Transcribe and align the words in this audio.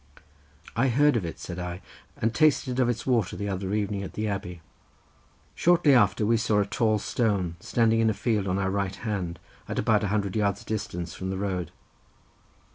"I 0.75 0.87
heard 0.87 1.15
of 1.15 1.25
it," 1.25 1.37
said 1.37 1.59
I, 1.59 1.79
"and 2.17 2.33
tasted 2.33 2.79
of 2.79 2.89
its 2.89 3.05
water 3.05 3.35
the 3.37 3.47
other 3.47 3.71
evening 3.71 4.01
at 4.01 4.13
the 4.13 4.27
abbey." 4.27 4.61
Shortly 5.53 5.93
after 5.93 6.25
we 6.25 6.37
saw 6.37 6.59
a 6.61 6.65
tall 6.65 6.97
stone 6.97 7.55
standing 7.59 7.99
in 7.99 8.09
a 8.09 8.15
field 8.15 8.47
on 8.47 8.57
our 8.57 8.71
right 8.71 8.95
hand 8.95 9.37
at 9.69 9.77
about 9.77 10.03
a 10.03 10.07
hundred 10.07 10.35
yards 10.35 10.65
distance 10.65 11.13
from 11.13 11.29
the 11.29 11.37
road. 11.37 11.69